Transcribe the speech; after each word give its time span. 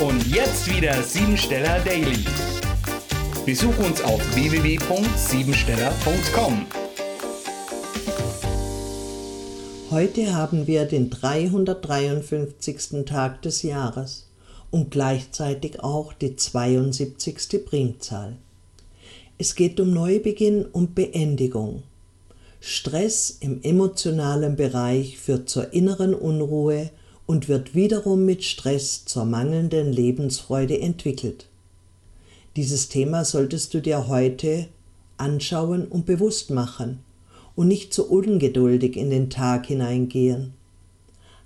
Und 0.00 0.26
jetzt 0.26 0.68
wieder 0.68 1.00
Siebensteller 1.04 1.78
Daily. 1.84 2.24
Besuch 3.46 3.78
uns 3.78 4.02
auf 4.02 4.20
www.siebensteller.com. 4.34 6.66
Heute 9.92 10.34
haben 10.34 10.66
wir 10.66 10.86
den 10.86 11.10
353. 11.10 13.04
Tag 13.06 13.42
des 13.42 13.62
Jahres 13.62 14.26
und 14.72 14.90
gleichzeitig 14.90 15.78
auch 15.78 16.12
die 16.12 16.34
72. 16.34 17.64
Primzahl. 17.64 18.34
Es 19.38 19.54
geht 19.54 19.78
um 19.78 19.92
Neubeginn 19.92 20.64
und 20.64 20.96
Beendigung. 20.96 21.84
Stress 22.58 23.36
im 23.38 23.62
emotionalen 23.62 24.56
Bereich 24.56 25.18
führt 25.18 25.48
zur 25.48 25.72
inneren 25.72 26.14
Unruhe 26.14 26.90
und 27.26 27.48
wird 27.48 27.74
wiederum 27.74 28.24
mit 28.24 28.44
Stress 28.44 29.04
zur 29.04 29.24
mangelnden 29.24 29.92
Lebensfreude 29.92 30.78
entwickelt. 30.80 31.46
Dieses 32.56 32.88
Thema 32.88 33.24
solltest 33.24 33.74
du 33.74 33.80
dir 33.80 34.08
heute 34.08 34.68
anschauen 35.16 35.86
und 35.86 36.06
bewusst 36.06 36.50
machen 36.50 37.00
und 37.56 37.68
nicht 37.68 37.94
so 37.94 38.04
ungeduldig 38.04 38.96
in 38.96 39.10
den 39.10 39.30
Tag 39.30 39.66
hineingehen. 39.66 40.52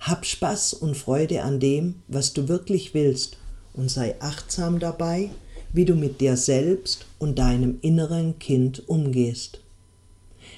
Hab 0.01 0.24
Spaß 0.24 0.74
und 0.74 0.96
Freude 0.96 1.42
an 1.42 1.60
dem, 1.60 1.96
was 2.09 2.32
du 2.32 2.48
wirklich 2.48 2.95
willst 2.95 3.37
und 3.74 3.90
sei 3.90 4.16
achtsam 4.20 4.79
dabei, 4.79 5.30
wie 5.73 5.84
du 5.84 5.95
mit 5.95 6.20
dir 6.20 6.37
selbst 6.37 7.06
und 7.18 7.38
deinem 7.38 7.79
inneren 7.82 8.38
Kind 8.38 8.88
umgehst. 8.88 9.60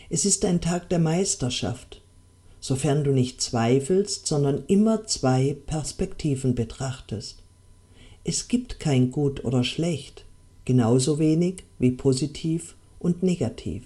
Es 0.09 0.25
ist 0.25 0.45
ein 0.45 0.61
Tag 0.61 0.89
der 0.89 0.99
Meisterschaft, 0.99 2.00
sofern 2.61 3.05
du 3.05 3.13
nicht 3.13 3.41
zweifelst, 3.41 4.27
sondern 4.27 4.63
immer 4.69 5.07
zwei 5.07 5.57
Perspektiven 5.67 6.55
betrachtest. 6.55 7.43
Es 8.23 8.49
gibt 8.49 8.79
kein 8.79 9.11
gut 9.11 9.45
oder 9.45 9.65
schlecht, 9.65 10.25
genauso 10.67 11.19
wenig 11.19 11.65
wie 11.79 11.91
positiv 11.91 12.77
und 12.99 13.23
negativ. 13.23 13.83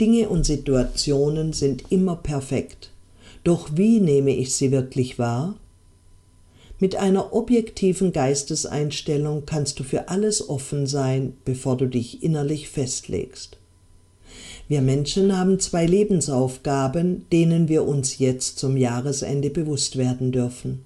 Dinge 0.00 0.28
und 0.28 0.44
Situationen 0.44 1.52
sind 1.52 1.90
immer 1.90 2.16
perfekt, 2.16 2.90
doch 3.44 3.70
wie 3.76 4.00
nehme 4.00 4.34
ich 4.34 4.54
sie 4.54 4.72
wirklich 4.72 5.18
wahr? 5.18 5.54
Mit 6.78 6.96
einer 6.96 7.32
objektiven 7.32 8.12
Geisteseinstellung 8.12 9.46
kannst 9.46 9.78
du 9.78 9.84
für 9.84 10.08
alles 10.08 10.46
offen 10.48 10.86
sein, 10.86 11.34
bevor 11.44 11.76
du 11.76 11.86
dich 11.86 12.22
innerlich 12.22 12.68
festlegst. 12.68 13.56
Wir 14.68 14.82
Menschen 14.82 15.36
haben 15.36 15.60
zwei 15.60 15.86
Lebensaufgaben, 15.86 17.26
denen 17.30 17.68
wir 17.68 17.84
uns 17.86 18.18
jetzt 18.18 18.58
zum 18.58 18.76
Jahresende 18.76 19.50
bewusst 19.50 19.96
werden 19.96 20.32
dürfen. 20.32 20.84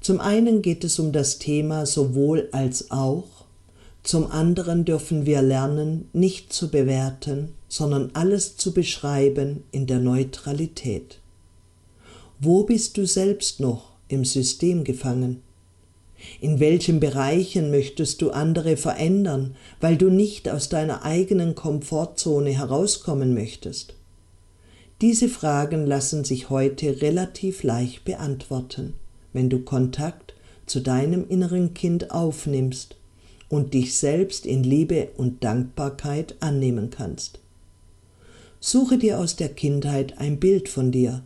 Zum 0.00 0.20
einen 0.20 0.62
geht 0.62 0.84
es 0.84 0.98
um 1.00 1.10
das 1.10 1.38
Thema 1.38 1.86
sowohl 1.86 2.48
als 2.52 2.90
auch, 2.90 3.24
zum 4.04 4.30
anderen 4.30 4.84
dürfen 4.84 5.26
wir 5.26 5.42
lernen, 5.42 6.08
nicht 6.12 6.52
zu 6.52 6.70
bewerten, 6.70 7.52
sondern 7.68 8.10
alles 8.14 8.56
zu 8.56 8.72
beschreiben 8.72 9.64
in 9.72 9.86
der 9.86 9.98
Neutralität. 9.98 11.18
Wo 12.38 12.62
bist 12.62 12.96
du 12.96 13.06
selbst 13.06 13.58
noch 13.58 13.92
im 14.06 14.24
System 14.24 14.84
gefangen? 14.84 15.42
In 16.40 16.60
welchen 16.60 17.00
Bereichen 17.00 17.70
möchtest 17.70 18.22
du 18.22 18.30
andere 18.30 18.76
verändern, 18.76 19.56
weil 19.80 19.96
du 19.96 20.10
nicht 20.10 20.48
aus 20.48 20.68
deiner 20.68 21.04
eigenen 21.04 21.54
Komfortzone 21.54 22.50
herauskommen 22.50 23.34
möchtest? 23.34 23.94
Diese 25.00 25.28
Fragen 25.28 25.86
lassen 25.86 26.24
sich 26.24 26.50
heute 26.50 27.02
relativ 27.02 27.62
leicht 27.62 28.04
beantworten, 28.04 28.94
wenn 29.32 29.48
du 29.48 29.60
Kontakt 29.60 30.34
zu 30.66 30.80
deinem 30.80 31.28
inneren 31.28 31.72
Kind 31.72 32.10
aufnimmst 32.10 32.96
und 33.48 33.74
dich 33.74 33.96
selbst 33.96 34.44
in 34.44 34.64
Liebe 34.64 35.08
und 35.16 35.44
Dankbarkeit 35.44 36.36
annehmen 36.40 36.90
kannst. 36.90 37.38
Suche 38.60 38.98
dir 38.98 39.20
aus 39.20 39.36
der 39.36 39.50
Kindheit 39.50 40.18
ein 40.18 40.40
Bild 40.40 40.68
von 40.68 40.90
dir, 40.90 41.22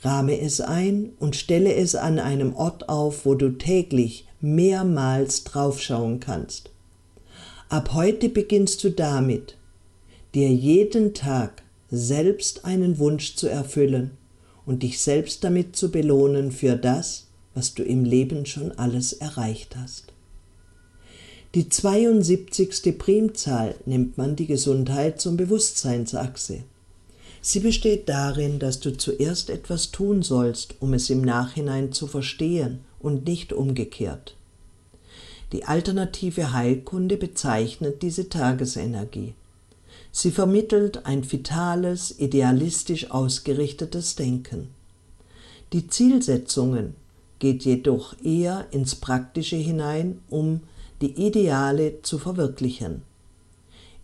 rahme 0.00 0.40
es 0.40 0.60
ein 0.60 1.10
und 1.20 1.36
stelle 1.36 1.74
es 1.74 1.94
an 1.94 2.18
einem 2.18 2.54
Ort 2.54 2.88
auf, 2.88 3.26
wo 3.26 3.34
du 3.34 3.50
täglich 3.50 4.26
mehrmals 4.42 5.44
draufschauen 5.44 6.20
kannst. 6.20 6.70
Ab 7.68 7.94
heute 7.94 8.28
beginnst 8.28 8.84
du 8.84 8.90
damit, 8.90 9.56
dir 10.34 10.52
jeden 10.52 11.14
Tag 11.14 11.62
selbst 11.90 12.64
einen 12.64 12.98
Wunsch 12.98 13.36
zu 13.36 13.48
erfüllen 13.48 14.10
und 14.66 14.82
dich 14.82 14.98
selbst 15.00 15.44
damit 15.44 15.76
zu 15.76 15.90
belohnen 15.90 16.52
für 16.52 16.76
das, 16.76 17.28
was 17.54 17.74
du 17.74 17.82
im 17.82 18.04
Leben 18.04 18.44
schon 18.44 18.72
alles 18.72 19.12
erreicht 19.12 19.76
hast. 19.76 20.12
Die 21.54 21.68
72. 21.68 22.98
Primzahl 22.98 23.74
nennt 23.84 24.16
man 24.16 24.36
die 24.36 24.46
Gesundheits- 24.46 25.26
und 25.26 25.36
Bewusstseinsachse. 25.36 26.64
Sie 27.42 27.60
besteht 27.60 28.08
darin, 28.08 28.58
dass 28.58 28.80
du 28.80 28.96
zuerst 28.96 29.50
etwas 29.50 29.90
tun 29.90 30.22
sollst, 30.22 30.76
um 30.80 30.94
es 30.94 31.10
im 31.10 31.20
Nachhinein 31.20 31.92
zu 31.92 32.06
verstehen 32.06 32.80
und 33.02 33.26
nicht 33.26 33.52
umgekehrt. 33.52 34.36
Die 35.52 35.64
alternative 35.64 36.52
Heilkunde 36.52 37.16
bezeichnet 37.16 38.02
diese 38.02 38.28
Tagesenergie. 38.28 39.34
Sie 40.10 40.30
vermittelt 40.30 41.04
ein 41.06 41.30
vitales, 41.30 42.18
idealistisch 42.18 43.10
ausgerichtetes 43.10 44.14
Denken. 44.14 44.68
Die 45.72 45.88
Zielsetzungen 45.88 46.94
geht 47.38 47.64
jedoch 47.64 48.14
eher 48.22 48.66
ins 48.70 48.94
Praktische 48.94 49.56
hinein, 49.56 50.20
um 50.30 50.60
die 51.00 51.26
Ideale 51.26 52.00
zu 52.02 52.18
verwirklichen. 52.18 53.02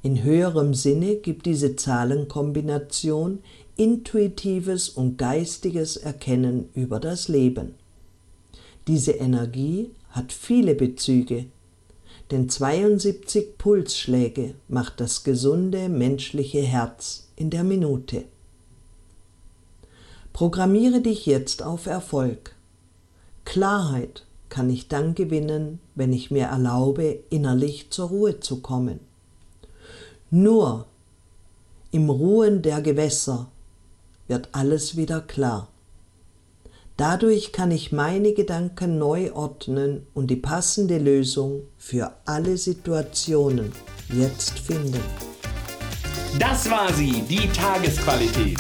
In 0.03 0.23
höherem 0.23 0.75
Sinne 0.75 1.17
gibt 1.17 1.47
diese 1.47 1.77
Zahlenkombination 1.77 3.41
intuitives 3.77 4.89
und 4.89 5.19
geistiges 5.19 5.97
Erkennen 5.97 6.69
über 6.75 7.01
das 7.01 7.29
Leben. 7.29 7.75
Diese 8.89 9.13
Energie 9.13 9.91
hat 10.11 10.33
viele 10.33 10.75
Bezüge, 10.75 11.45
denn 12.31 12.49
72 12.49 13.59
Pulsschläge 13.59 14.55
macht 14.67 15.01
das 15.01 15.25
gesunde 15.25 15.91
menschliche 15.91 16.63
Herz 16.63 17.29
in 17.37 17.51
der 17.51 17.65
Minute. 17.65 18.25
Programmiere 20.33 21.03
dich 21.03 21.27
jetzt 21.27 21.63
auf 21.63 21.85
Erfolg. 21.85 22.55
Klarheit 23.45 24.25
kann 24.49 24.71
ich 24.71 24.89
dann 24.89 25.15
gewinnen, 25.15 25.81
wenn 25.95 26.15
ich 26.15 26.31
mir 26.31 26.47
erlaube, 26.47 27.21
innerlich 27.29 27.91
zur 27.91 28.09
Ruhe 28.09 28.41
zu 28.41 28.61
kommen. 28.61 29.01
Nur 30.31 30.87
im 31.91 32.09
Ruhen 32.09 32.63
der 32.63 32.81
Gewässer 32.81 33.51
wird 34.29 34.49
alles 34.53 34.97
wieder 34.97 35.21
klar. 35.21 35.69
Dadurch 36.99 37.53
kann 37.53 37.71
ich 37.71 37.93
meine 37.93 38.33
Gedanken 38.33 38.99
neu 38.99 39.33
ordnen 39.33 40.09
und 40.15 40.33
die 40.33 40.37
passende 40.37 40.99
Lösung 40.99 41.63
für 41.77 42.11
alle 42.27 42.57
Situationen 42.57 43.71
jetzt 44.13 44.59
finden. 44.59 45.01
Das 46.41 46.69
war 46.69 46.93
sie, 46.93 47.23
die 47.23 47.49
Tagesqualität. 47.53 48.59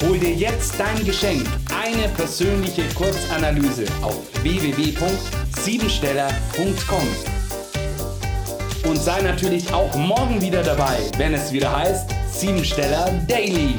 Hol 0.00 0.16
dir 0.16 0.32
jetzt 0.32 0.78
dein 0.78 1.04
Geschenk, 1.04 1.44
eine 1.74 2.08
persönliche 2.10 2.84
Kurzanalyse 2.94 3.86
auf 4.02 4.20
www.siebensteller.com 4.44 7.08
und 8.88 8.96
sei 8.96 9.22
natürlich 9.22 9.72
auch 9.72 9.92
morgen 9.96 10.40
wieder 10.40 10.62
dabei, 10.62 11.00
wenn 11.18 11.34
es 11.34 11.52
wieder 11.52 11.76
heißt 11.76 12.10
Siebensteller 12.32 13.10
Daily. 13.26 13.74